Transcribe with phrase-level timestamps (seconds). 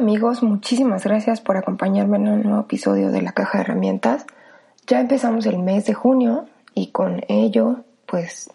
[0.00, 4.24] Amigos, muchísimas gracias por acompañarme en un nuevo episodio de la caja de herramientas.
[4.86, 8.48] Ya empezamos el mes de junio y con ello pues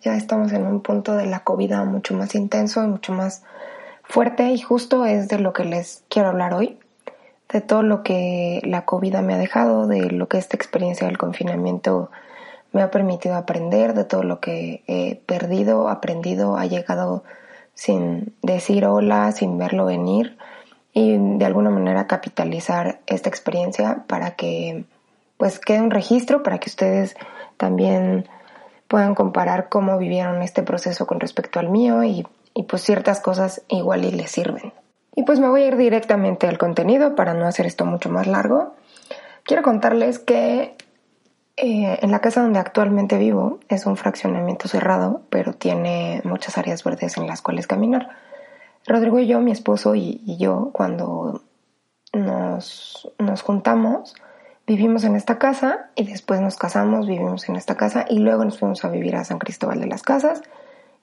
[0.00, 3.42] ya estamos en un punto de la COVID mucho más intenso y mucho más
[4.04, 6.78] fuerte y justo es de lo que les quiero hablar hoy,
[7.52, 11.18] de todo lo que la COVID me ha dejado, de lo que esta experiencia del
[11.18, 12.10] confinamiento
[12.72, 17.22] me ha permitido aprender, de todo lo que he perdido, aprendido, ha llegado
[17.74, 20.38] sin decir hola, sin verlo venir
[20.94, 24.84] y de alguna manera capitalizar esta experiencia para que
[25.36, 27.16] pues quede un registro para que ustedes
[27.56, 28.28] también
[28.88, 33.62] puedan comparar cómo vivieron este proceso con respecto al mío y, y pues ciertas cosas
[33.68, 34.72] igual y les sirven.
[35.16, 38.26] Y pues me voy a ir directamente al contenido para no hacer esto mucho más
[38.26, 38.74] largo.
[39.42, 40.76] Quiero contarles que
[41.56, 46.82] eh, en la casa donde actualmente vivo es un fraccionamiento cerrado, pero tiene muchas áreas
[46.82, 48.10] verdes en las cuales caminar.
[48.86, 51.42] Rodrigo y yo, mi esposo y, yo, cuando
[52.12, 54.14] nos, nos juntamos,
[54.66, 58.58] vivimos en esta casa y después nos casamos, vivimos en esta casa y luego nos
[58.58, 60.42] fuimos a vivir a San Cristóbal de las Casas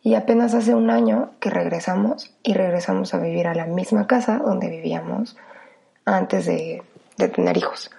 [0.04, 4.40] y apenas hace un año que regresamos y regresamos a vivir a la misma casa
[4.40, 5.38] donde vivíamos
[6.06, 6.82] antes de,
[7.18, 7.92] de tener hijos.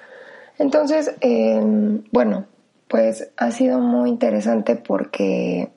[0.58, 2.46] Entonces, em, bueno,
[2.88, 5.70] pues ha sido muy interesante porque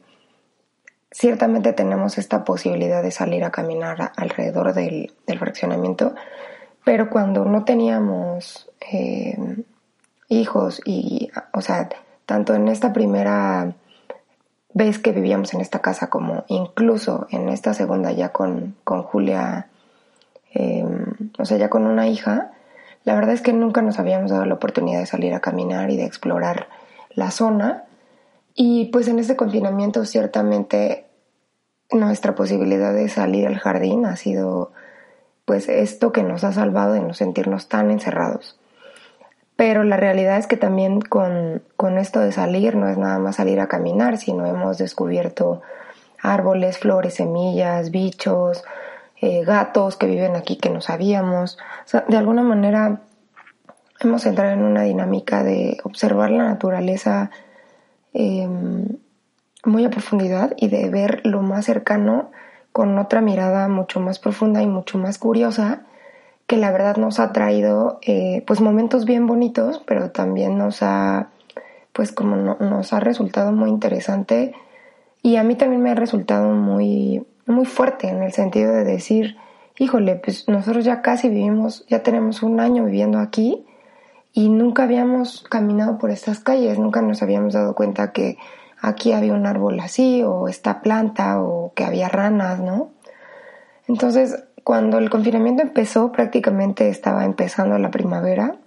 [1.16, 6.14] ciertamente tenemos esta posibilidad de salir a caminar alrededor del, fraccionamiento,
[6.84, 9.64] pero cuando no teníamos em,
[10.28, 11.88] hijos y, o sea,
[12.26, 13.74] tanto en esta primera
[14.74, 19.70] vez que vivíamos en esta casa como incluso en esta segunda ya con, con Julia,
[20.54, 21.06] em,
[21.40, 22.52] o sea, ya con una hija,
[23.06, 25.96] la verdad es que nunca nos habíamos dado la oportunidad de salir a caminar y
[25.96, 26.68] de explorar
[27.12, 27.86] la zona.
[28.56, 31.05] Y pues en este confinamiento ciertamente
[31.92, 34.72] nuestra posibilidad de salir al jardín ha sido
[35.46, 38.60] pues esto que nos ha salvado de no sentirnos tan encerrados.
[39.56, 43.38] Pero la realidad es que también con, con esto de salir no es nada más
[43.38, 45.62] salir a caminar, sino hemos descubierto
[46.22, 48.64] árboles, flores, semillas, bichos,
[49.22, 51.58] eh, gatos que viven aquí que no sabíamos.
[52.10, 53.02] De alguna manera
[54.02, 57.32] hemos entrado en una dinámica de observar la naturaleza
[58.14, 58.88] em,
[59.66, 62.32] muy a profundidad y de ver lo más cercano
[62.72, 65.82] con otra mirada mucho más profunda y mucho más curiosa
[66.48, 71.30] que la verdad nos ha traído eh, pues momentos bien bonitos pero también nos ha
[71.96, 74.54] pues como nos ha resultado muy interesante.
[75.24, 79.38] Y a mí también me ha resultado muy muy fuerte en el sentido de decir,
[79.80, 83.66] híjole, pues nosotros ya casi vivimos, ya tenemos un año viviendo aquí
[84.34, 88.38] y nunca habíamos caminado por estas calles, nunca nos habíamos dado cuenta que
[88.88, 92.92] aquí había un árbol así o esta planta o que había ranas, ¿no?
[93.88, 98.58] Entonces, cuando el confinamiento empezó, prácticamente estaba empezando la primavera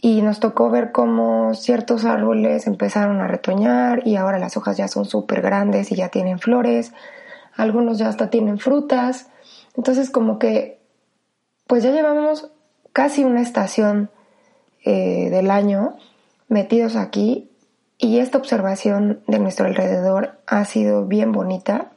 [0.00, 4.88] y nos tocó ver cómo ciertos árboles empezaron a retoñar y ahora las hojas ya
[4.88, 6.92] son súper grandes y ya tienen flores
[7.56, 9.28] algunos ya hasta tienen frutas.
[9.76, 10.80] Entonces como que
[11.66, 12.50] pues ya llevamos
[12.92, 14.10] casi una estación
[14.84, 15.96] eh, del año
[16.48, 17.49] metidos aquí
[18.00, 21.90] y esta observación de nuestro alrededor ha sido bien bonita.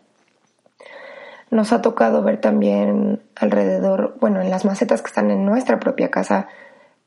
[1.49, 6.11] Nos ha tocado ver también alrededor, bueno, en las macetas que están en nuestra propia
[6.11, 6.47] casa,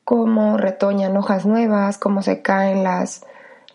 [0.05, 3.27] cómo retoñan hojas nuevas, cómo se caen las,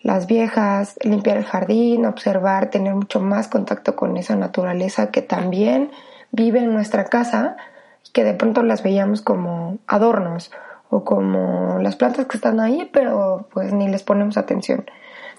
[0.02, 5.92] las viejas, limpiar el jardín, observar, tener mucho más contacto con esa naturaleza que también
[6.32, 7.56] vive en nuestra casa
[8.04, 10.50] y que de pronto las veíamos como adornos
[10.90, 14.84] o como las plantas que están ahí, pero pues ni les ponemos atención.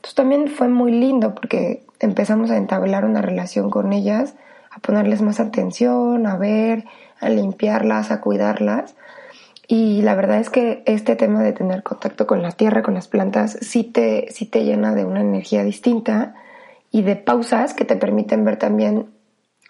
[0.04, 4.36] Entonces también fue muy lindo porque empezamos a entablar una relación con ellas,
[4.70, 6.84] a ponerles más atención, a ver,
[7.22, 8.96] a limpiarlas, a cuidarlas
[9.68, 13.08] y la verdad es que este tema de tener contacto con la tierra, con las
[13.08, 16.36] plantas, sí te, sí te llena de una energía distinta
[16.92, 19.08] y de pausas que te permiten ver también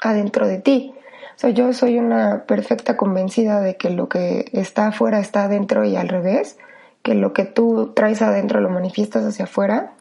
[0.02, 0.94] adentro de ti.
[1.36, 5.86] O sea, yo soy una perfecta convencida de que lo que está afuera está adentro
[5.86, 6.58] y al revés,
[7.04, 9.94] que lo que tú traes adentro lo manifiestas hacia afuera.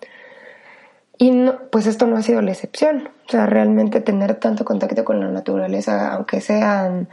[1.19, 3.09] Y año, pues esto no ha sido la excepción.
[3.29, 7.09] O sea, realmente tener tanto contacto con la naturaleza, aunque sean,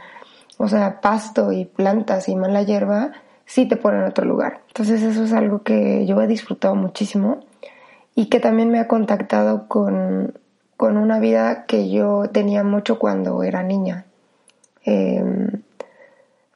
[0.58, 3.12] o sea, pasto y plantas y mala hierba,
[3.46, 4.60] sí te pone en otro lugar.
[4.68, 7.40] Entonces eso es algo que yo he disfrutado muchísimo
[8.14, 10.34] y que también me ha contactado con,
[10.76, 14.06] con una vida que yo tenía mucho cuando era niña.
[14.84, 15.62] Em,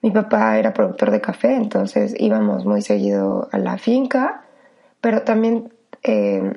[0.02, 4.44] mi papá era productor de café, entonces íbamos muy seguido a la finca,
[5.00, 6.55] pero también em,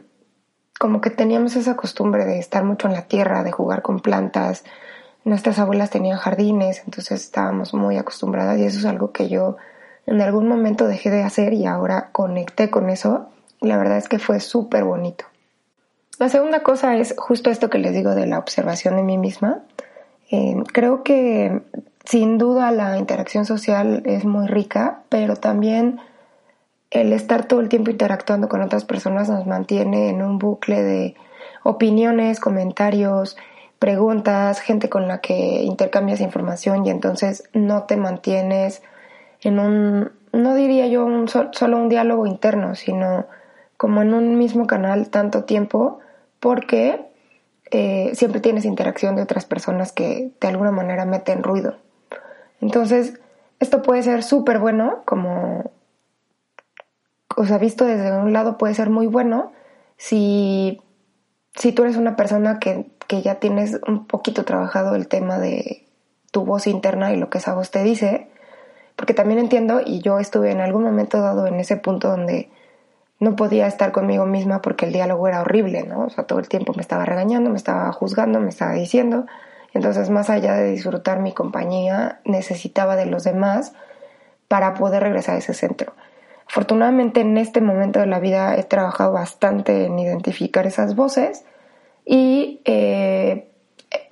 [0.79, 4.63] como que teníamos esa costumbre de estar mucho en la tierra, de jugar con plantas.
[5.24, 9.57] Nuestras abuelas tenían jardines, entonces estábamos muy acostumbradas y eso es algo que yo
[10.06, 13.29] en algún momento dejé de hacer y ahora conecté con eso.
[13.59, 15.25] La verdad es que fue súper bonito.
[16.19, 19.59] La segunda cosa es justo esto que les digo de la observación de mí misma.
[20.31, 21.62] Eh, creo que
[22.06, 26.00] sin duda la interacción social es muy rica, pero también
[26.91, 31.15] el estar todo el tiempo interactuando con otras personas nos mantiene en un bucle de
[31.63, 33.37] opiniones, comentarios,
[33.79, 38.81] preguntas, gente con la que intercambias información y entonces no te mantienes
[39.41, 43.27] en un, no diría yo un, solo un diálogo interno, sino
[43.75, 45.99] como en un mismo canal tanto tiempo
[46.39, 47.05] porque
[47.71, 51.75] eh, siempre tienes interacción de otras personas que de alguna manera meten ruido.
[52.61, 53.19] Entonces,
[53.59, 55.71] esto puede ser súper bueno como
[57.37, 59.51] o sea, visto desde un lado puede ser muy bueno
[59.95, 60.81] si,
[61.55, 65.85] si tú eres una persona que, que ya tienes un poquito trabajado el tema de
[66.31, 68.27] tu voz interna y lo que esa voz te dice,
[68.95, 72.49] porque también entiendo, y yo estuve en algún momento dado en ese punto donde
[73.19, 76.05] no podía estar conmigo misma porque el diálogo era horrible, ¿no?
[76.05, 79.27] O sea, todo el tiempo me estaba regañando, me estaba juzgando, me estaba diciendo.
[79.75, 83.73] Entonces, más allá de disfrutar mi compañía, necesitaba de los demás
[84.47, 85.93] para poder regresar a ese centro.
[86.49, 91.44] Afortunadamente en este momento de la vida he trabajado bastante en identificar esas voces
[92.05, 93.47] y eh,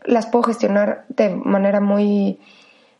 [0.03, 2.39] las puedo gestionar de manera muy,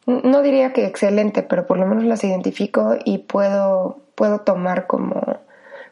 [0.06, 5.40] no diría que excelente, pero por lo menos las identifico y puedo, puedo tomar como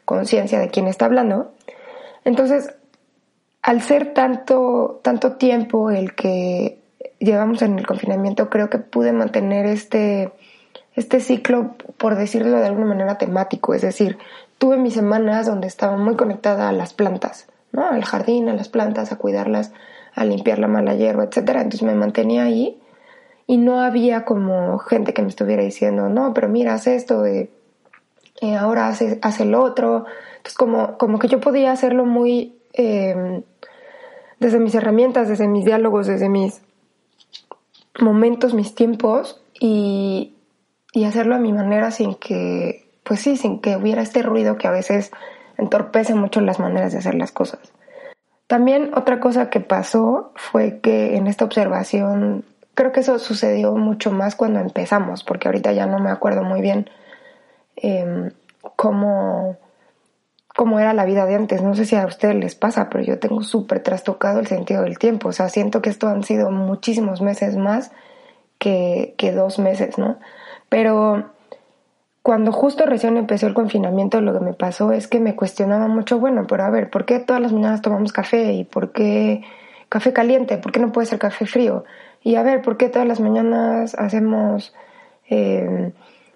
[0.04, 1.52] conciencia de quién está hablando.
[2.24, 2.74] Entonces,
[3.62, 6.78] al ser tanto, tanto tiempo el que
[7.18, 10.32] llevamos en el confinamiento, creo que pude mantener este
[10.96, 13.74] este ciclo, por decirlo de alguna manera, temático.
[13.74, 14.18] Es decir,
[14.58, 17.88] tuve mis semanas donde estaba muy conectada a las plantas, ¿no?
[17.88, 19.72] Al jardín, a las plantas, a cuidarlas,
[20.14, 21.62] a limpiar la mala hierba, etcétera.
[21.62, 22.80] Entonces me mantenía ahí
[23.46, 27.50] y no había como gente que me estuviera diciendo, no, pero mira, haz esto, eh,
[28.40, 30.06] eh, ahora hace, hace lo otro.
[30.36, 33.42] Entonces como, como que yo podía hacerlo muy em,
[34.38, 36.62] desde mis herramientas, desde mis diálogos, desde mis
[38.00, 40.33] momentos, mis tiempos y,
[40.94, 44.68] y hacerlo a mi manera sin que, pues sí, sin que hubiera este ruido que
[44.68, 45.10] a veces
[45.58, 47.60] entorpece mucho las maneras de hacer las cosas.
[48.46, 52.44] También otra cosa que pasó fue que en esta observación,
[52.74, 56.60] creo que eso sucedió mucho más cuando empezamos, porque ahorita ya no me acuerdo muy
[56.60, 56.88] bien
[57.74, 58.30] em,
[58.76, 59.56] cómo,
[60.54, 61.60] cómo era la vida de antes.
[61.60, 64.98] No sé si a ustedes les pasa, pero yo tengo súper trastocado el sentido del
[65.00, 65.30] tiempo.
[65.30, 67.90] O sea, siento que esto han sido muchísimos meses más
[68.60, 70.18] que, que dos meses, ¿no?
[70.74, 71.30] Pero
[72.20, 76.18] cuando justo recién empezó el confinamiento, lo que me pasó es que me cuestionaba mucho,
[76.18, 78.54] bueno, pero a ver, ¿por qué todas las mañanas tomamos café?
[78.54, 79.44] ¿Y por qué
[79.88, 80.58] café caliente?
[80.58, 81.84] ¿Por qué no puede ser café frío?
[82.24, 84.74] Y a ver, ¿por qué todas las mañanas hacemos
[85.30, 85.92] eh,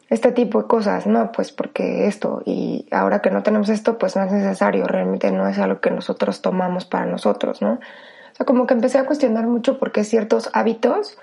[0.08, 1.08] este tipo de cosas?
[1.08, 5.32] No, pues porque esto, y ahora que no tenemos esto, pues no es necesario, realmente
[5.32, 7.72] no es algo que nosotros tomamos para nosotros, ¿no?
[7.72, 11.18] O sea, como que empecé a cuestionar mucho por qué ciertos hábitos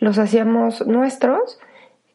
[0.00, 1.60] los hacíamos nuestros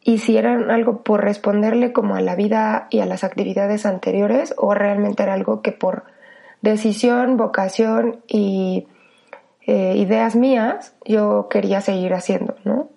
[0.04, 4.54] y si eran algo por responderle como a la vida y a las actividades anteriores
[4.58, 6.04] o realmente era algo que por
[6.62, 8.88] decisión, vocación y
[9.68, 12.90] eh, ideas mías yo quería seguir haciendo, ¿no?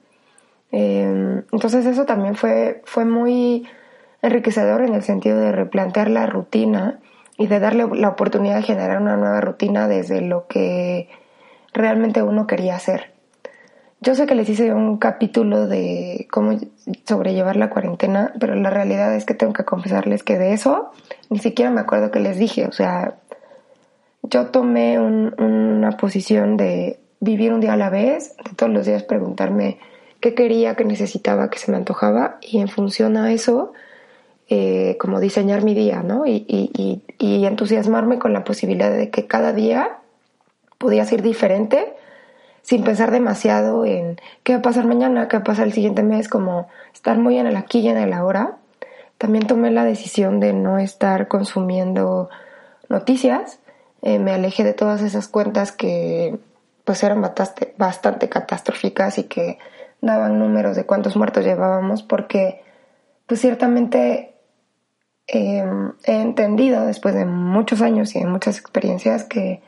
[0.73, 3.67] Em, entonces eso también fue, fue muy
[4.23, 7.01] enriquecedor en el sentido de replantear la rutina
[7.37, 11.09] y de darle la oportunidad de generar una nueva rutina desde lo que
[11.73, 13.14] realmente uno quería hacer.
[14.05, 16.59] Yo sé que les hice un capítulo de cómo
[17.09, 20.91] sobrellevar la cuarentena, pero la realidad es que tengo que confesarles que de eso
[21.31, 22.67] ni siquiera me acuerdo que les dije.
[22.67, 23.15] O sea,
[24.23, 29.05] yo tomé una posición de vivir un día a la vez, de todos los días
[29.05, 29.79] preguntarme
[30.21, 33.73] qué quería, qué necesitaba, qué se me antojaba, y en función a eso,
[34.51, 36.27] eh, como diseñar mi día, ¿no?
[36.27, 40.01] Y, y, y entusiasmarme con la posibilidad de que cada día
[40.77, 41.95] podía ser diferente
[42.65, 46.03] sin pensar demasiado en qué va a pasar mañana, qué va a pasar el siguiente
[46.03, 48.57] mes, como estar muy en el aquí y en el ahora.
[49.19, 52.31] También tomé la decisión de no estar consumiendo
[52.89, 53.61] noticias,
[54.01, 56.39] eh, me alejé de todas esas cuentas que
[56.85, 59.59] pues eran bastante, catastróficas y que
[60.01, 62.63] daban números de cuántos muertos llevábamos porque
[63.27, 64.35] pues ciertamente
[65.27, 69.63] em, he entendido después de muchos años y de muchas experiencias que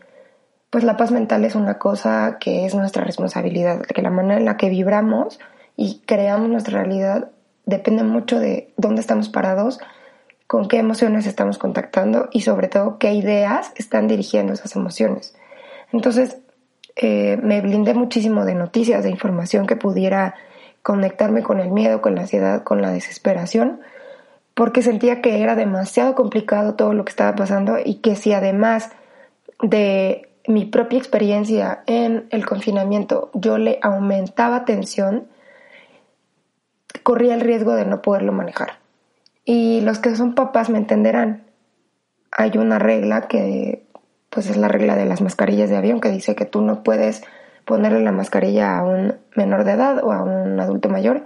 [0.77, 4.45] pues la paz mental es una cosa que es nuestra responsabilidad, que la manera en
[4.45, 5.41] la que vibramos
[5.75, 7.31] y creamos nuestra realidad
[7.65, 9.81] depende mucho de dónde estamos parados,
[10.47, 15.35] con qué emociones estamos contactando y sobre todo qué ideas están dirigiendo esas emociones.
[15.95, 16.37] Entonces,
[16.95, 20.35] eh, me blindé muchísimo de noticias, de información que pudiera
[20.83, 23.81] conectarme con el miedo, con la ansiedad, con la desesperación,
[24.53, 28.91] porque sentía que era demasiado complicado todo lo que estaba pasando y que si además
[29.63, 35.29] de mi propia experiencia en el confinamiento yo le aumentaba tensión,
[37.03, 38.79] corría el riesgo de no poderlo manejar.
[39.45, 41.45] Y los que son papás me entenderán.
[42.33, 43.87] Hay una regla que
[44.31, 47.23] pues es la regla de las mascarillas de avión que dice que tú no puedes
[47.65, 51.25] ponerle la mascarilla a un menor de edad o a un adulto mayor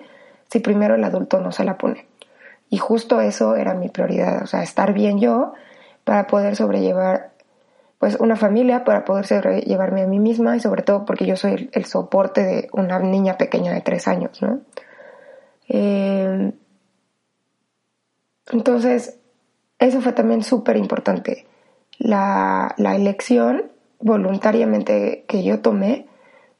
[0.50, 2.06] si primero el adulto no se la pone.
[2.68, 5.54] Y justo eso era mi prioridad, o sea, estar bien yo
[6.04, 7.29] para poder sobrellevar
[8.00, 11.69] pues una familia, para poder sobrellevarme a mí misma y sobre todo porque yo soy
[11.73, 14.61] el, soporte de una niña pequeña de tres años, ¿no?
[15.69, 16.52] Eh,
[18.50, 19.19] entonces,
[19.78, 21.47] eso fue también súper importante
[21.99, 26.07] la, elección voluntariamente que yo tomé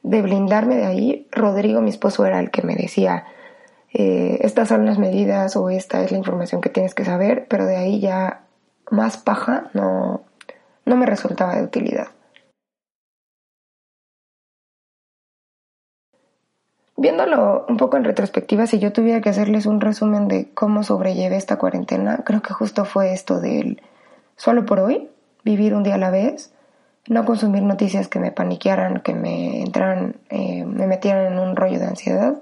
[0.03, 3.25] de blindarme de ahí, Rodrigo, mi esposo, era el que me decía,
[3.91, 7.65] eh, estas son las medidas o esta es la información que tienes que saber, pero
[7.65, 8.43] de ahí ya
[8.91, 10.21] más paja no,
[10.85, 12.07] no me resultaba de utilidad.
[16.97, 21.35] Viéndolo un poco en retrospectiva, si yo tuviera que hacerles un resumen de cómo sobrellevé
[21.35, 23.81] esta cuarentena, creo que justo fue esto del
[24.35, 25.09] solo por hoy,
[25.43, 26.53] vivir un día a la vez,
[27.07, 31.79] no consumir noticias que me paniquearan, que me entraran, eh, me metieran en un rollo
[31.79, 32.35] de ansiedad,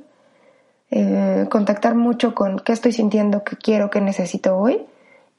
[0.91, 4.85] eh, contactar mucho con qué estoy sintiendo, qué quiero, qué necesito hoy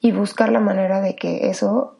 [0.00, 1.96] y buscar la manera de que eso,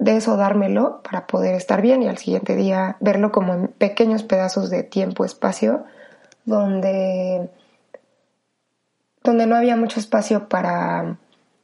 [0.00, 4.22] de eso dármelo para poder estar bien y al siguiente día verlo como en pequeños
[4.22, 5.84] pedazos de tiempo, espacio,
[6.46, 7.50] donde,
[9.22, 11.18] donde no había mucho espacio para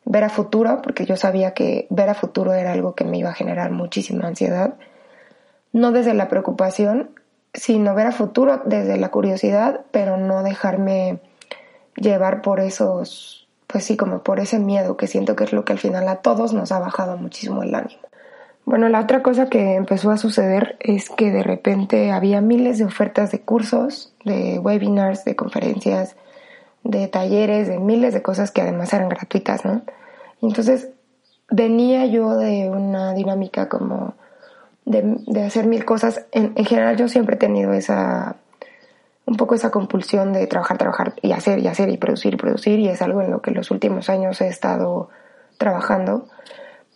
[0.05, 3.31] ver a futuro, porque yo sabía que ver a futuro era algo que me iba
[3.31, 4.75] a generar muchísima ansiedad,
[5.73, 7.12] no desde la preocupación,
[7.55, 11.21] sino ver a futuro desde la curiosidad, pero no dejarme
[11.97, 15.73] llevar por esos, pues sí, como por ese miedo que siento que es lo que
[15.73, 18.02] al final a todos nos ha bajado muchísimo el ánimo.
[18.66, 22.85] Bueno, la otra cosa que empezó a suceder es que de repente había miles de
[22.85, 26.16] ofertas de cursos, de webinars, de conferencias,
[26.82, 29.82] de talleres, de miles de cosas que además eran gratuitas, ¿no?
[30.42, 30.88] entonces
[31.49, 34.14] venía yo de una dinámica como
[34.85, 36.26] de, hacer mil cosas.
[36.32, 38.35] En, general yo siempre he tenido esa,
[39.26, 42.80] un poco esa compulsión de trabajar, trabajar y hacer y hacer y producir y producir
[42.80, 45.08] y es algo en lo que los últimos años he estado
[45.56, 46.26] trabajando.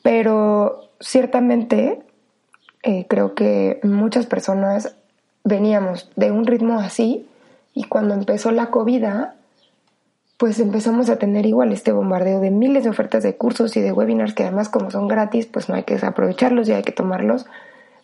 [0.03, 2.02] Pero ciertamente
[2.83, 4.97] eh, creo que muchas personas
[5.45, 7.26] veníamos de un ritmo así
[7.75, 9.04] y cuando empezó la COVID
[10.37, 13.92] pues empezamos a tener igual este bombardeo de miles de ofertas de cursos y de
[13.92, 17.45] webinars que además como son gratis, pues no hay que aprovecharlos y hay que tomarlos.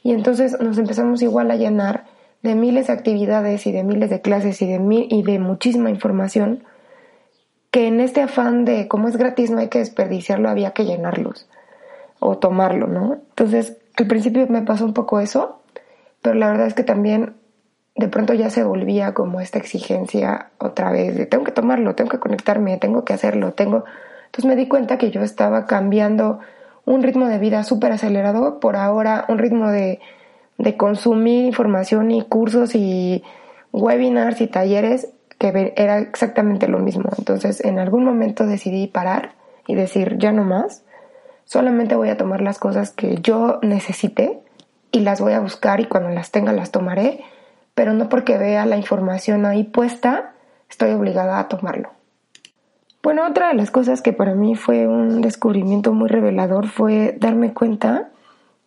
[0.02, 2.04] Y entonces nos empezamos igual a llenar
[2.42, 6.62] de miles de actividades y de miles de clases y de, y de muchísima información
[7.70, 11.48] que en este afán de como es gratis no hay que desperdiciarlo, había que llenarlos
[12.20, 13.14] o tomarlo, ¿no?
[13.14, 15.60] Entonces al principio me pasó un poco eso,
[16.22, 17.34] pero la verdad es que también
[17.94, 22.10] de pronto ya se volvía como esta exigencia otra vez de tengo que tomarlo, tengo
[22.10, 23.84] que conectarme, tengo que hacerlo, tengo...
[24.26, 26.40] Entonces me di cuenta que yo estaba cambiando
[26.84, 30.00] un ritmo de vida súper acelerado por ahora un ritmo de,
[30.58, 33.24] de consumir información y cursos y
[33.72, 35.08] webinars y talleres
[35.38, 37.10] que era exactamente lo mismo.
[37.16, 39.32] Entonces en algún momento decidí parar
[39.66, 40.84] y decir ya no más,
[41.46, 44.40] solamente voy a tomar las cosas que yo necesite
[44.92, 47.24] y las voy a buscar y cuando las tenga las tomaré
[47.76, 50.32] pero no porque vea la información ahí puesta,
[50.70, 51.90] estoy obligada a tomarlo.
[53.02, 57.52] Bueno, otra de las cosas que para mí fue un descubrimiento muy revelador fue darme
[57.52, 58.08] cuenta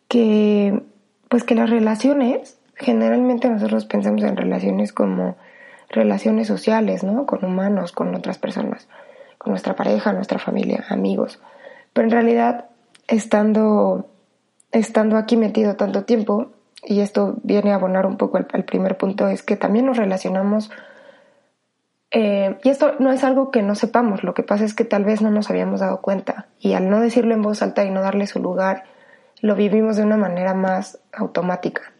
[0.08, 0.84] que,
[1.28, 5.38] pues que las relaciones, generalmente nosotros pensamos en relaciones como
[5.90, 7.26] relaciones sociales, ¿no?
[7.26, 8.88] Con humanos, con otras personas,
[9.40, 11.40] con nuestra pareja, nuestra familia, amigos.
[11.94, 12.66] Pero en realidad,
[13.08, 14.10] estando,
[14.72, 16.52] estando aquí metido tanto tiempo,
[16.84, 20.72] y esto viene a abonar un poco al, primer punto, es que también nos relacionamos,
[22.12, 25.04] eh, y esto no es algo que no sepamos, lo que pasa es que tal
[25.04, 28.02] vez no nos habíamos dado cuenta, y al no decirlo en voz alta y no
[28.02, 28.84] darle su lugar
[29.42, 31.94] lo vivimos de una manera más automática.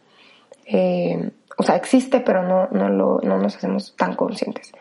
[0.66, 4.72] Eh, o sea, existe, pero no, no, lo, no nos hacemos tan conscientes.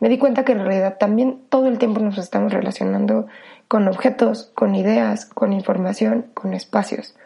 [0.00, 3.26] Me di cuenta que en realidad también todo el tiempo nos estamos relacionando
[3.74, 7.16] con objetos, con ideas, con información, con espacios.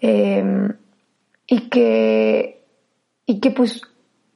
[0.00, 0.72] Eh,
[1.46, 2.64] y que,
[3.26, 3.82] y que pues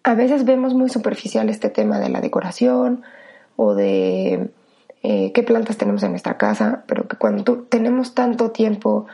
[0.04, 3.02] a veces vemos muy superficial este tema de la decoración
[3.56, 4.52] o de
[5.02, 9.06] eh, qué plantas tenemos en nuestra casa, pero que cuando tenemos tanto tiempo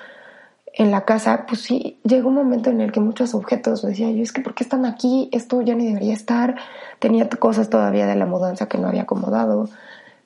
[0.74, 4.22] en la casa, pues sí, llega un momento en el que muchos objetos, decía yo,
[4.22, 5.30] es que ¿por qué están aquí?
[5.32, 6.56] Esto ya ni debería estar.
[6.98, 9.70] Tenía cosas todavía de la mudanza que no había acomodado.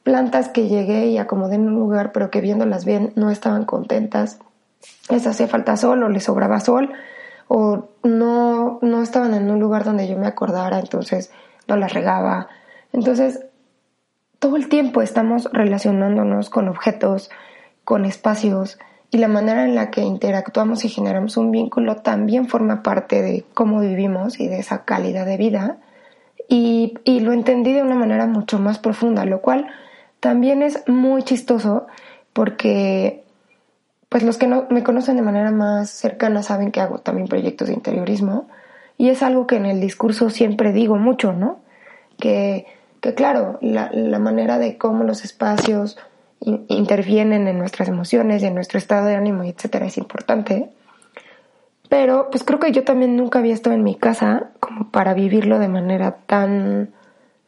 [0.02, 4.38] Plantas que llegué y acomodé en un lugar, pero que viéndolas bien no estaban contentas.
[5.10, 6.92] Les hacía falta sol o les sobraba sol
[7.48, 11.30] o no, no estaban en un lugar donde yo me acordara, entonces
[11.68, 12.48] no las regaba.
[12.92, 13.44] Entonces,
[14.38, 17.30] todo el tiempo estamos relacionándonos con objetos,
[17.84, 18.78] con espacios,
[19.10, 23.44] y la manera en la que interactuamos y generamos un vínculo también forma parte de
[23.52, 25.76] cómo vivimos y de esa calidad de vida.
[26.48, 29.66] Y, y, lo entendí de una manera mucho más profunda, lo cual
[30.22, 31.88] también es muy chistoso
[32.32, 33.24] porque
[34.08, 37.66] pues los que no me conocen de manera más cercana saben que hago también proyectos
[37.66, 38.46] de interiorismo
[38.96, 41.58] y es algo que en el discurso siempre digo mucho, ¿no?
[42.20, 42.66] Que,
[43.00, 45.98] que claro, la, manera de cómo los espacios
[46.40, 50.70] intervienen en nuestras emociones en nuestro estado de ánimo, etcétera, es importante.
[51.88, 55.58] Pero pues creo que yo también nunca había estado en mi casa como para vivirlo
[55.58, 56.92] de manera tan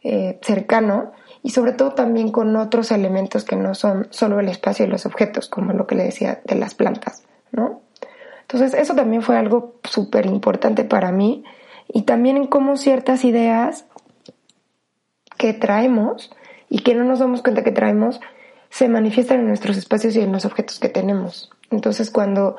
[0.02, 1.12] eh, cercano
[1.44, 5.04] y sobre todo también con otros elementos que no son solo el espacio y los
[5.04, 7.22] objetos, como lo que le decía de las plantas,
[7.52, 7.82] ¿no?
[8.40, 11.44] Entonces eso también fue algo súper importante para mí
[11.86, 13.84] y también en cómo ciertas ideas
[15.36, 16.34] que traemos
[16.70, 18.22] y que no nos damos cuenta que traemos
[18.70, 21.50] se manifiestan en nuestros espacios y en los objetos que tenemos.
[21.70, 22.56] Entonces cuando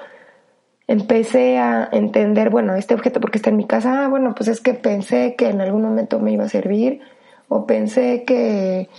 [0.86, 4.62] empecé a entender, bueno, este objeto porque está en mi casa, ah, bueno, pues es
[4.62, 7.01] que pensé que en algún momento me iba a servir
[7.48, 8.90] o pensé que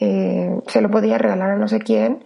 [0.00, 2.24] eh, se lo podía regalar a no sé quién,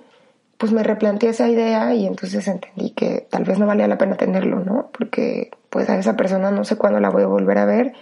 [0.58, 4.16] pues me replanteé esa idea y entonces entendí que tal vez no valía la pena
[4.16, 4.90] tenerlo, ¿no?
[4.96, 7.94] Porque pues a esa persona no sé cuándo la voy a volver a ver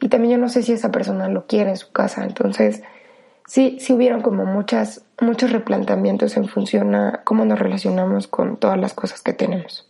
[0.00, 2.82] y también yo no sé si esa persona lo quiere en su casa, entonces
[3.46, 8.78] sí, sí hubieron como muchas, muchos replanteamientos en función a cómo nos relacionamos con todas
[8.78, 9.88] las cosas que tenemos.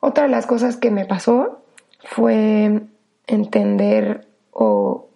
[0.00, 1.62] Otra de las cosas que me pasó
[2.04, 2.82] fue
[3.26, 5.09] entender o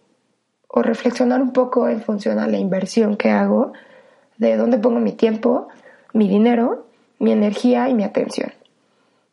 [0.76, 3.72] o reflexionar un poco en función a la inversión que hago,
[4.38, 5.68] de dónde pongo mi tiempo,
[6.12, 6.88] mi dinero,
[7.20, 8.52] mi energía y mi atención.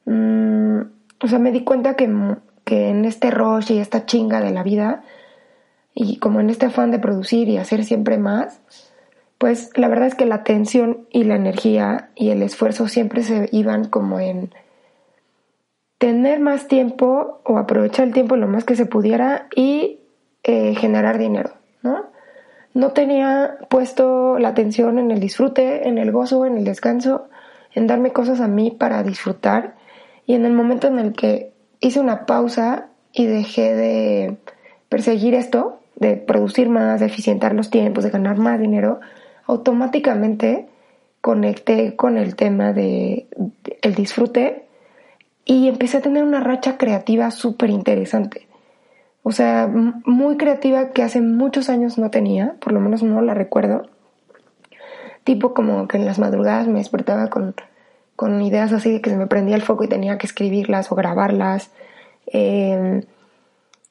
[0.06, 0.82] Mm,
[1.20, 2.08] o sea, me di cuenta que,
[2.64, 5.02] que en este rush y esta chinga de la vida,
[5.96, 8.62] y como en este afán de producir y hacer siempre más,
[9.40, 13.50] pues la verdad es que la atención y la energía y el esfuerzo siempre se
[13.52, 14.54] iban como en
[15.98, 20.01] tener más tiempo o aprovechar el tiempo lo más que se pudiera y
[20.52, 22.06] eh, generar dinero, ¿no?
[22.74, 27.30] No tenía puesto la atención en el disfrute, en el gozo, en el descanso,
[27.74, 29.76] en darme cosas a mí para disfrutar.
[30.26, 34.38] Y en el momento en el que hice una pausa y dejé de
[34.88, 39.00] perseguir esto, de producir más, de eficientar los tiempos, de ganar más dinero,
[39.48, 40.68] automáticamente
[41.20, 43.28] conecté con el tema de,
[43.82, 44.66] el disfrute
[45.46, 48.48] y empecé a tener una racha creativa súper interesante.
[49.24, 53.34] O sea, muy creativa que hace muchos años no tenía, por lo menos no la
[53.34, 53.88] recuerdo.
[55.24, 57.54] Tipo como que en las madrugadas me despertaba con,
[58.16, 60.96] con ideas así de que se me prendía el foco y tenía que escribirlas o
[60.96, 61.72] grabarlas.
[62.26, 63.04] Em,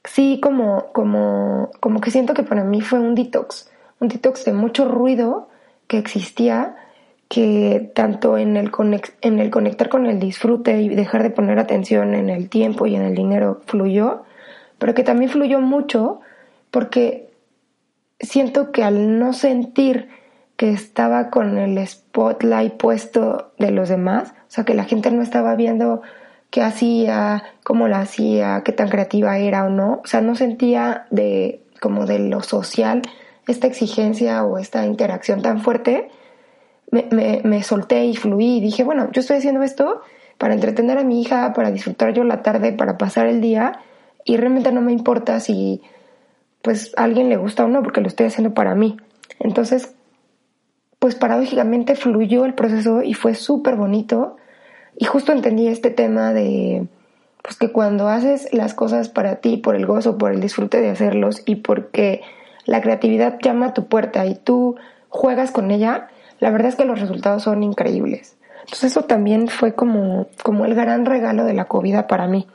[0.03, 4.53] sí, como, como, como que siento que para mí fue un detox, un detox de
[4.53, 5.49] mucho ruido
[5.87, 6.77] que existía,
[7.29, 8.73] que tanto en el,
[9.21, 12.97] en el conectar con el disfrute y dejar de poner atención en el tiempo y
[12.97, 14.25] en el dinero fluyó,
[14.81, 16.21] pero que también fluyó mucho
[16.73, 17.31] porque
[18.19, 20.09] siento que al no sentir
[20.57, 25.23] que estaba con el spotlight puesto de los demás, o sea, que la gente no
[25.23, 26.03] estaba viendo
[26.51, 31.07] qué hacía, cómo la hacía, qué tan creativa era o no, o sea, no sentía
[31.11, 33.03] de como de lo social
[33.47, 36.09] esta exigencia o esta interacción tan fuerte,
[36.91, 40.03] me, me, me solté y fluí y dije, bueno, yo estoy haciendo esto
[40.39, 43.81] para entretener a mi hija, para disfrutar yo la tarde, para pasar el día
[44.25, 45.81] y realmente no me importa si
[46.63, 48.97] pues a alguien le gusta o no porque lo estoy haciendo para mí.
[49.39, 49.95] Entonces,
[50.99, 54.37] pues paradójicamente fluyó el proceso y fue súper bonito
[54.97, 56.87] y justo entendí este tema de
[57.43, 60.91] pues que cuando haces las cosas para ti, por el gozo, por el disfrute de
[60.91, 62.21] hacerlos y porque
[62.67, 64.77] la creatividad llama a tu puerta y tú
[65.09, 68.37] juegas con ella, la verdad es que los resultados son increíbles.
[68.61, 72.47] Entonces eso también fue como, como el gran regalo de la COVID para mí.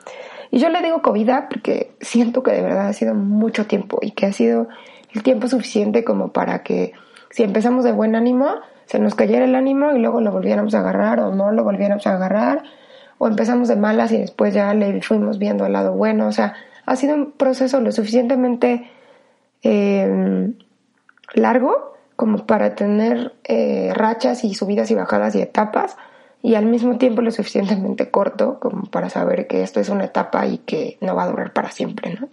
[0.51, 4.11] Y yo le digo COVID porque siento que de verdad ha sido mucho tiempo y
[4.11, 4.67] que ha sido
[5.13, 6.93] el tiempo suficiente como para que
[7.29, 8.47] si empezamos de buen ánimo,
[8.85, 12.05] se nos cayera el ánimo y luego lo volviéramos a agarrar o no lo volviéramos
[12.07, 12.63] a agarrar,
[13.17, 16.27] o empezamos de malas y después ya le fuimos viendo el lado bueno.
[16.27, 16.53] O sea,
[16.85, 18.89] ha sido un proceso lo suficientemente
[19.63, 20.53] eh,
[21.33, 25.97] largo como para tener eh, rachas y subidas y bajadas y etapas
[26.41, 30.45] y al mismo tiempo lo suficientemente corto como para saber que esto es una etapa
[30.47, 32.29] y que no va a durar para siempre, ¿no?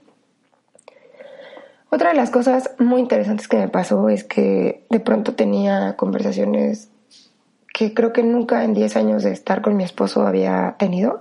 [1.95, 6.89] Otra de las cosas muy interesantes que me pasó es que de pronto tenía conversaciones
[7.73, 11.21] que creo que nunca en 10 años de estar con mi esposo había tenido.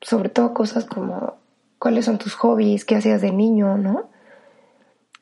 [0.00, 1.36] Sobre todo cosas como
[1.78, 4.10] cuáles son tus hobbies, qué hacías de niño, ¿no?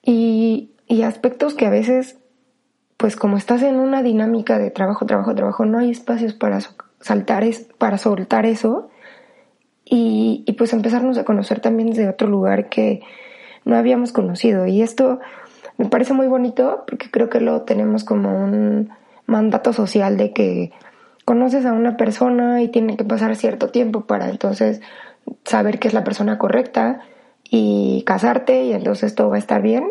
[0.03, 2.17] Y, y aspectos que a veces
[3.01, 6.59] pues como estás en una dinámica de trabajo, trabajo, trabajo, no hay espacios para
[7.01, 8.91] saltar, es, para soltar eso
[9.87, 13.01] y, y, pues empezarnos a conocer también desde otro lugar que
[13.65, 14.67] no habíamos conocido.
[14.67, 15.19] Y esto
[15.79, 18.91] me parece muy bonito porque creo que lo tenemos como un
[19.25, 20.73] mandato social de que
[21.25, 24.83] conoces a una persona y tiene que pasar cierto tiempo para entonces
[25.45, 27.01] saber que es la persona correcta
[27.49, 29.85] y casarte y entonces todo va a estar bien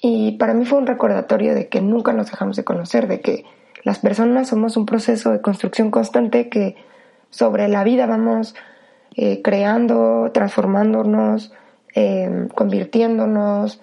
[0.00, 3.44] y para mí fue un recordatorio de que nunca nos dejamos de conocer, de que
[3.82, 6.76] las personas somos un proceso de construcción constante que
[7.30, 8.54] sobre la vida vamos
[9.14, 11.52] eh, creando, transformándonos,
[11.94, 13.80] eh, convirtiéndonos,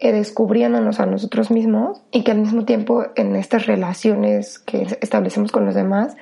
[0.00, 5.52] eh, descubriéndonos a nosotros mismos y que al mismo tiempo en estas relaciones que establecemos
[5.52, 6.16] con los demás,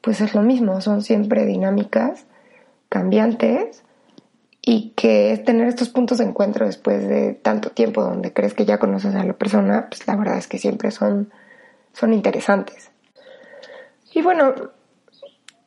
[0.00, 2.26] pues es lo mismo, son siempre dinámicas,
[2.88, 3.82] cambiantes
[4.68, 8.64] y que es tener estos puntos de encuentro después de tanto tiempo donde crees que
[8.64, 11.30] ya conoces a la persona, pues la verdad es que siempre son,
[11.92, 12.90] son interesantes.
[14.12, 14.54] Y bueno,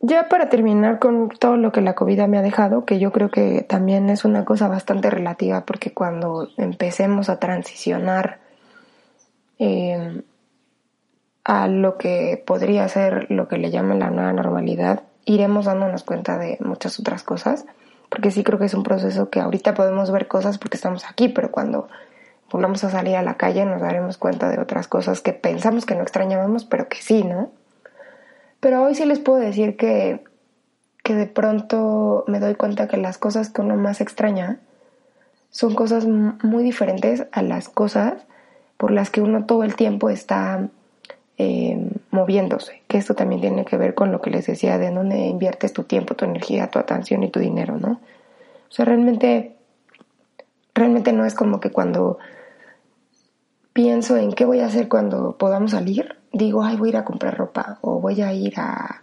[0.01, 3.31] ya para terminar con todo lo que la COVID me ha dejado, que yo creo
[3.31, 8.39] que también es una cosa bastante relativa, porque cuando empecemos a transicionar
[9.59, 10.23] eh,
[11.45, 16.37] a lo que podría ser lo que le llaman la nueva normalidad, iremos dándonos cuenta
[16.37, 17.65] de muchas otras cosas
[18.09, 21.29] porque sí creo que es un proceso que ahorita podemos ver cosas porque estamos aquí,
[21.29, 21.87] pero cuando
[22.51, 25.95] volvamos a salir a la calle nos daremos cuenta de otras cosas que pensamos que
[25.95, 27.51] no extrañábamos, pero que sí, ¿no?
[28.59, 30.23] Pero hoy sí les puedo decir que,
[31.03, 34.59] que de pronto me doy cuenta que las cosas que uno más extraña
[35.51, 38.25] son cosas muy diferentes a las cosas
[38.77, 40.69] por las que uno todo el tiempo está
[41.41, 45.19] eh, moviéndose, que esto también tiene que ver con lo que les decía de dónde
[45.19, 47.91] inviertes tu tiempo, tu energía, tu atención y tu dinero, ¿no?
[47.91, 49.55] O sea, realmente,
[50.75, 52.19] realmente no es como que cuando
[53.71, 57.05] pienso en qué voy a hacer cuando podamos salir, digo, ay, voy a ir a
[57.05, 59.01] comprar ropa o voy a ir a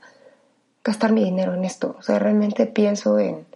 [0.85, 1.97] gastar mi dinero en esto.
[1.99, 3.47] O sea, realmente pienso en,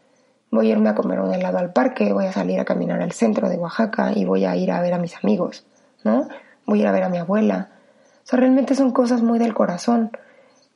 [0.51, 3.13] voy a irme a comer un helado al parque, voy a salir a caminar al
[3.13, 5.67] centro de Oaxaca y voy a ir a ver a mis amigos,
[6.03, 6.29] ¿no?
[6.65, 7.69] Voy a ir a ver a mi abuela
[8.37, 10.11] realmente son cosas muy del corazón,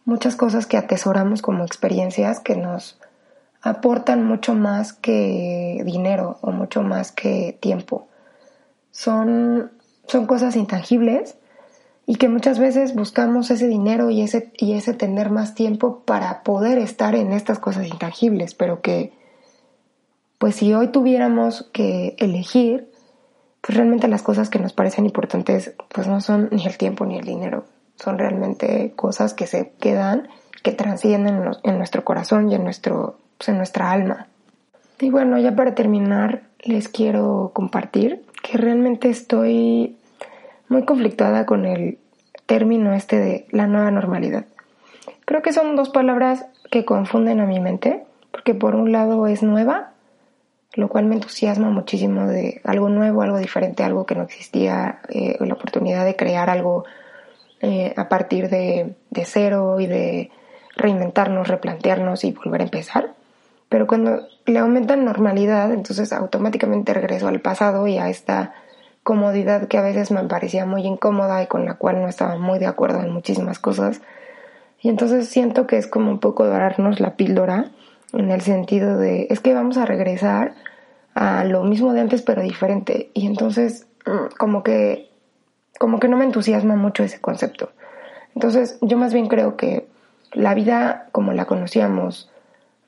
[0.04, 2.98] muchas cosas que atesoramos como experiencias que nos
[3.62, 8.06] aportan mucho más que dinero o mucho más que tiempo.
[8.90, 9.72] Son,
[10.06, 11.36] son cosas intangibles
[12.06, 16.42] y que muchas veces buscamos ese dinero y ese, y ese tener más tiempo para
[16.42, 19.12] poder estar en estas cosas intangibles, pero que
[20.38, 22.92] pues si hoy tuviéramos que elegir,
[23.64, 27.16] pues realmente las cosas que nos parecen importantes pues no son ni el tiempo ni
[27.16, 27.64] el dinero,
[27.96, 30.29] son realmente cosas que se quedan,
[30.62, 34.27] que transcienden en nuestro corazón y en, nuestro, pues, en nuestra alma.
[35.00, 39.96] Y bueno, ya para terminar, les quiero compartir que realmente estoy
[40.68, 41.98] muy conflictuada con el
[42.44, 44.44] término este de la nueva normalidad.
[45.24, 49.42] Creo que son dos palabras que confunden a mi mente, porque por un lado es
[49.42, 49.93] nueva
[50.74, 55.37] lo cual me entusiasma muchísimo de algo nuevo, algo diferente, algo que no existía, eh,
[55.40, 56.84] la oportunidad de crear algo
[57.60, 60.30] eh, a partir de, de, cero y de
[60.76, 63.14] reinventarnos, replantearnos y volver a empezar.
[63.68, 68.54] Pero cuando le aumentan normalidad, entonces automáticamente regreso al pasado y a esta
[69.04, 72.58] comodidad que a veces me parecía muy incómoda y con la cual no estaba muy
[72.58, 74.00] de acuerdo en muchísimas cosas.
[74.80, 77.70] Y entonces siento que es como un poco dorarnos la píldora
[78.14, 80.55] en el sentido de, es que vamos a regresar
[81.14, 83.11] a lo mismo de antes pero diferente.
[83.14, 85.11] Y entonces mm, como que,
[85.79, 87.70] como que no me entusiasma mucho ese concepto.
[88.35, 89.87] Entonces yo más bien creo que
[90.33, 92.31] la vida como la conocíamos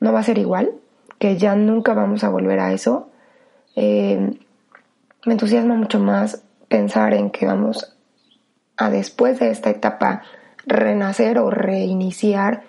[0.01, 0.73] no va a ser igual,
[1.19, 3.09] que ya nunca vamos a volver a eso.
[3.77, 4.39] Eh,
[5.25, 7.97] me entusiasma mucho más pensar en que vamos
[8.77, 10.23] a después de esta etapa
[10.67, 12.63] renacer o reiniciar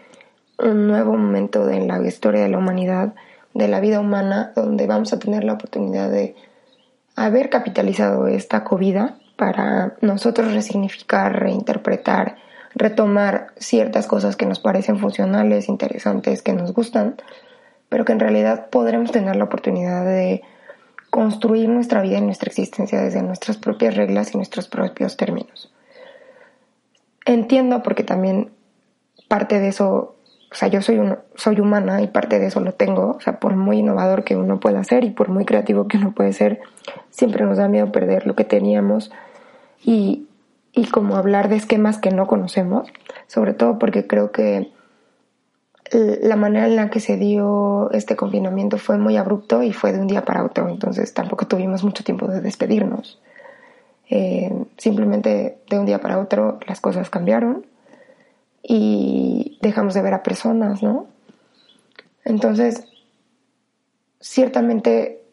[0.60, 3.14] un nuevo momento de la historia de la humanidad,
[3.54, 6.36] de la vida humana, donde vamos a tener la oportunidad de
[7.16, 8.98] haber capitalizado esta COVID
[9.36, 12.38] para nosotros resignificar, reinterpretar,
[12.76, 17.16] retomar ciertas cosas que nos parecen funcionales, interesantes, que nos gustan,
[17.90, 20.44] pero que en realidad podremos tener la oportunidad de
[21.10, 25.72] construir nuestra vida y nuestra existencia desde nuestras propias reglas y nuestros propios términos.
[27.26, 28.52] Entiendo porque también
[29.28, 30.17] parte de eso,
[30.52, 31.00] o sea, yo soy,
[31.36, 34.60] soy humana y parte de eso lo tengo, o sea, por muy innovador que uno
[34.60, 36.62] pueda ser y por muy creativo que uno puede ser,
[37.10, 39.12] siempre nos da miedo perder lo que teníamos.
[39.84, 40.28] Y,
[40.72, 42.88] y como hablar de esquemas que no conocemos,
[43.28, 44.72] sobre todo porque creo que
[45.92, 50.00] la manera en la que se dio este confinamiento fue muy abrupto y fue de
[50.00, 53.20] un día para otro, entonces tampoco tuvimos mucho tiempo de despedirnos.
[54.10, 57.66] Eh, simplemente de un día para otro las cosas cambiaron
[58.68, 61.08] y dejamos de ver a personas, ¿no?
[62.26, 62.84] Entonces,
[64.20, 65.24] ciertamente,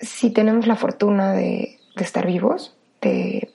[0.00, 3.52] si tenemos la fortuna de, de estar vivos, de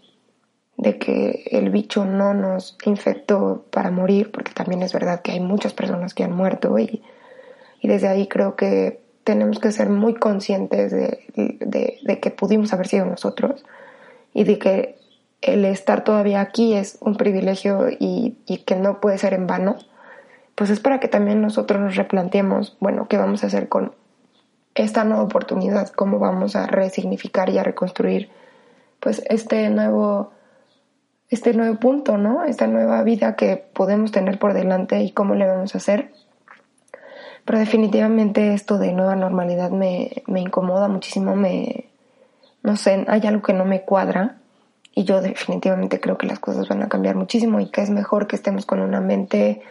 [0.78, 5.40] de que el bicho no nos infectó para morir, porque también es verdad que hay
[5.40, 7.02] muchas personas que han muerto y,
[7.82, 13.66] desde ahí creo que tenemos que ser muy conscientes de, que pudimos haber sido nosotros
[14.34, 14.98] y de que
[15.44, 19.76] el estar todavía aquí es un privilegio y, que no puede ser en vano,
[20.56, 23.94] pues es para que también nosotros nos replanteemos, bueno, ¿qué vamos a hacer con
[24.74, 25.90] esta nueva oportunidad?
[25.90, 28.30] ¿Cómo vamos a resignificar y a reconstruir
[29.02, 30.32] pues este nuevo
[31.30, 32.46] este nuevo punto, ¿no?
[32.46, 36.14] Esta nueva vida que podemos tener por delante y cómo le vamos a hacer.
[37.44, 41.90] Pero definitivamente esto de nueva normalidad me, me incomoda muchísimo, me,
[42.62, 44.38] no sé, hay algo que no me cuadra
[44.96, 48.28] y yo definitivamente creo que las cosas van a cambiar muchísimo y que es mejor
[48.28, 49.62] que estemos con una mente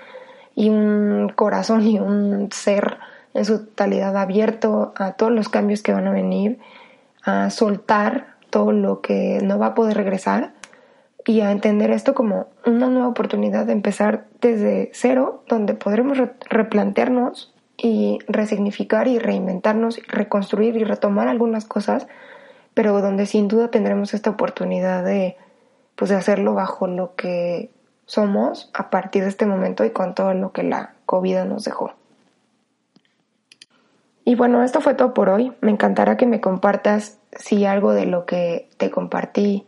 [0.54, 2.98] y un corazón y un ser
[3.34, 6.58] en su totalidad abierto a todos los cambios que van a venir,
[7.24, 10.52] a soltar todo lo que no va a poder regresar
[11.24, 16.18] y a entender esto como una nueva oportunidad de empezar desde cero, donde podremos
[16.50, 22.06] replantearnos y resignificar y reinventarnos, reconstruir y retomar algunas cosas,
[22.74, 25.36] pero donde sin duda tendremos esta oportunidad de,
[25.96, 27.70] pues, de hacerlo bajo lo que
[28.06, 31.92] somos a partir de este momento y con todo lo que la COVID nos dejó.
[34.24, 35.52] Y bueno, esto fue todo por hoy.
[35.60, 39.66] Me encantará que me compartas si algo de lo que te compartí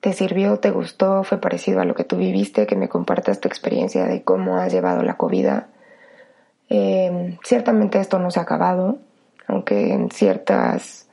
[0.00, 3.48] te sirvió, te gustó, fue parecido a lo que tú viviste, que me compartas tu
[3.48, 5.48] experiencia de cómo has llevado la COVID.
[6.70, 8.98] Em, ciertamente esto no se ha acabado,
[9.46, 11.09] aunque en ciertas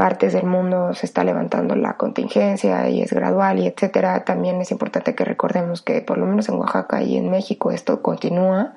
[0.00, 4.70] partes del mundo se está levantando la contingencia y es gradual y etcétera, también es
[4.70, 8.76] importante que recordemos que por lo menos en Oaxaca y en México esto continúa,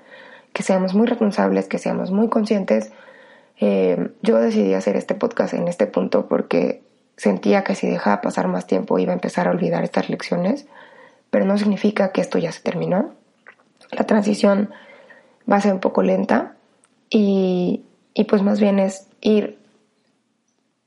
[0.52, 2.92] que seamos muy responsables, que seamos muy conscientes.
[3.58, 6.82] Em, yo decidí hacer este podcast en este punto porque
[7.16, 10.66] Sentía que si dejaba pasar más tiempo iba a empezar a olvidar estas lecciones,
[11.30, 13.14] pero no significa que esto ya se terminó.
[13.92, 14.72] La transición
[15.50, 16.56] va a ser un poco lenta
[17.10, 17.84] y,
[18.16, 19.60] y pues más bien es ir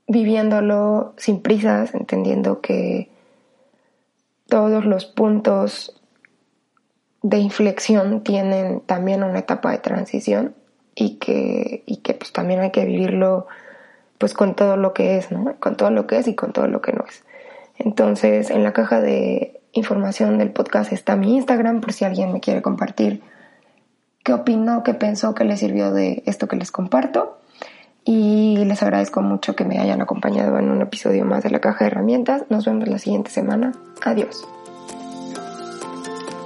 [0.08, 3.10] viviéndolo sin prisas, entendiendo que
[4.48, 6.00] todos los puntos
[7.22, 10.54] de inflexión tienen también una etapa de transición
[10.94, 13.46] y que, y que pues también hay que vivirlo
[14.18, 15.56] pues con todo lo que es, ¿no?
[15.58, 17.24] Con todo lo que es y con todo lo que no es.
[17.78, 22.40] Entonces, en la caja de información del podcast está mi Instagram por si alguien me
[22.40, 23.22] quiere compartir
[24.24, 27.38] qué opinó, qué pensó, qué le sirvió de esto que les comparto.
[28.06, 31.84] Y les agradezco mucho que me hayan acompañado en un episodio más de la caja
[31.84, 32.44] de herramientas.
[32.48, 33.72] Nos vemos la siguiente semana.
[34.02, 34.48] Adiós.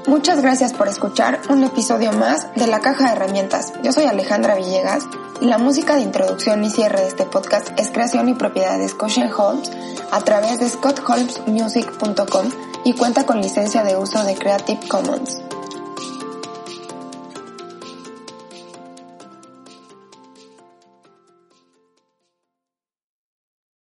[0.08, 3.74] Muchas gracias por escuchar un episodio más de la caja de herramientas.
[3.84, 5.06] Yo soy Alejandra Villegas
[5.40, 9.30] la música de introducción y cierre de este podcast es creación y propiedad de Scotian
[9.32, 9.70] Holmes
[10.10, 12.50] a través de scottholmesmusic.com
[12.84, 15.40] y cuenta con licencia de uso de Creative Commons.